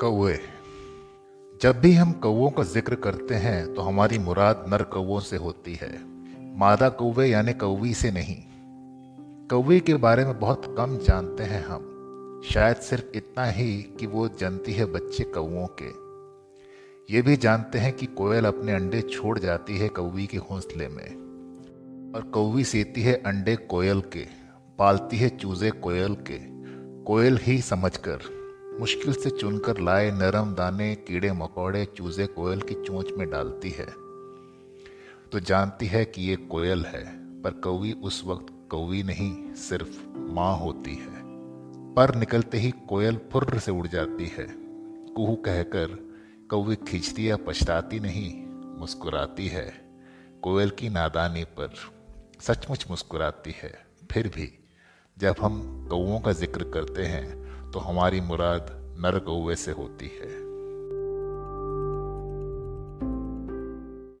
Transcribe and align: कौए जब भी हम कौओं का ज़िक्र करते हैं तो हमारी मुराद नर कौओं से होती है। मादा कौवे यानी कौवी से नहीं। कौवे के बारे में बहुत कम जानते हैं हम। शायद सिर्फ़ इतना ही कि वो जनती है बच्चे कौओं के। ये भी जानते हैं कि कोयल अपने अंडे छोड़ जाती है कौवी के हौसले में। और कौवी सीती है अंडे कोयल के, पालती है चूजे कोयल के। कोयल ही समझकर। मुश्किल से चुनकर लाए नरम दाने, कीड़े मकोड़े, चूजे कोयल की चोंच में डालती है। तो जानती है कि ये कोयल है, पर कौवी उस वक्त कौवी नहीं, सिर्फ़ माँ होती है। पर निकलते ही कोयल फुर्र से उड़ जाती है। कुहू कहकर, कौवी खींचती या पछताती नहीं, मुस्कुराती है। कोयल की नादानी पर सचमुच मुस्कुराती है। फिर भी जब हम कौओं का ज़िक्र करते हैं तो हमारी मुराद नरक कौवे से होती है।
कौए 0.00 0.38
जब 1.62 1.80
भी 1.80 1.92
हम 1.92 2.12
कौओं 2.12 2.50
का 2.50 2.62
ज़िक्र 2.62 2.94
करते 2.94 3.34
हैं 3.34 3.74
तो 3.74 3.82
हमारी 3.82 4.18
मुराद 4.18 4.64
नर 4.68 4.82
कौओं 4.82 5.20
से 5.20 5.36
होती 5.36 5.74
है। 5.74 5.90
मादा 6.58 6.88
कौवे 6.88 7.26
यानी 7.28 7.52
कौवी 7.52 7.94
से 7.94 8.10
नहीं। 8.10 8.36
कौवे 9.48 9.80
के 9.80 9.94
बारे 9.94 10.24
में 10.24 10.40
बहुत 10.40 10.74
कम 10.78 10.96
जानते 10.98 11.42
हैं 11.42 11.64
हम। 11.64 12.42
शायद 12.44 12.76
सिर्फ़ 12.76 13.16
इतना 13.16 13.44
ही 13.44 13.82
कि 13.82 14.06
वो 14.06 14.28
जनती 14.28 14.72
है 14.72 14.84
बच्चे 14.84 15.24
कौओं 15.24 15.66
के। 15.82 15.90
ये 17.14 17.22
भी 17.22 17.36
जानते 17.36 17.78
हैं 17.78 17.92
कि 17.92 18.06
कोयल 18.06 18.44
अपने 18.44 18.72
अंडे 18.72 19.00
छोड़ 19.00 19.38
जाती 19.38 19.78
है 19.78 19.88
कौवी 19.88 20.26
के 20.26 20.36
हौसले 20.36 20.88
में। 20.88 22.12
और 22.14 22.22
कौवी 22.22 22.64
सीती 22.64 23.02
है 23.02 23.14
अंडे 23.26 23.56
कोयल 23.56 24.00
के, 24.00 24.26
पालती 24.78 25.16
है 25.16 25.28
चूजे 25.28 25.70
कोयल 25.70 26.14
के। 26.14 26.38
कोयल 27.04 27.38
ही 27.42 27.60
समझकर। 27.60 28.43
मुश्किल 28.80 29.12
से 29.12 29.30
चुनकर 29.30 29.78
लाए 29.78 30.10
नरम 30.10 30.54
दाने, 30.54 30.94
कीड़े 30.94 31.32
मकोड़े, 31.32 31.84
चूजे 31.84 32.26
कोयल 32.26 32.60
की 32.60 32.74
चोंच 32.74 33.06
में 33.18 33.30
डालती 33.30 33.70
है। 33.70 33.86
तो 35.32 35.40
जानती 35.40 35.86
है 35.86 36.04
कि 36.04 36.22
ये 36.22 36.36
कोयल 36.36 36.84
है, 36.84 37.04
पर 37.42 37.50
कौवी 37.50 37.92
उस 37.92 38.22
वक्त 38.26 38.46
कौवी 38.70 39.02
नहीं, 39.02 39.54
सिर्फ़ 39.54 40.16
माँ 40.16 40.56
होती 40.56 40.94
है। 40.94 41.22
पर 41.94 42.14
निकलते 42.14 42.58
ही 42.58 42.70
कोयल 42.70 43.20
फुर्र 43.32 43.58
से 43.58 43.70
उड़ 43.70 43.86
जाती 43.86 44.24
है। 44.24 44.46
कुहू 45.14 45.34
कहकर, 45.34 45.86
कौवी 46.50 46.76
खींचती 46.76 47.30
या 47.30 47.36
पछताती 47.36 48.00
नहीं, 48.00 48.46
मुस्कुराती 48.80 49.48
है। 49.48 49.84
कोयल 50.42 50.70
की 50.70 50.88
नादानी 50.88 51.44
पर 51.44 51.74
सचमुच 52.40 52.86
मुस्कुराती 52.90 53.54
है। 53.56 53.86
फिर 54.12 54.28
भी 54.28 54.64
जब 55.18 55.34
हम 55.40 55.86
कौओं 55.90 56.20
का 56.20 56.32
ज़िक्र 56.32 56.64
करते 56.64 57.02
हैं 57.02 57.43
तो 57.74 57.80
हमारी 57.80 58.20
मुराद 58.20 58.66
नरक 58.98 59.24
कौवे 59.24 59.56
से 59.56 59.70
होती 59.70 60.06
है। 60.06 60.53